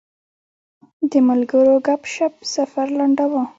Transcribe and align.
د 1.11 1.13
ملګرو 1.29 1.75
ګپ 1.87 2.01
شپ 2.13 2.33
سفر 2.53 2.87
لنډاوه. 2.97 3.43